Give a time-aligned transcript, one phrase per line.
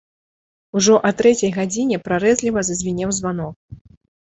[0.81, 3.55] Ужо а трэцяй гадзіне прарэзліва зазвінеў званок.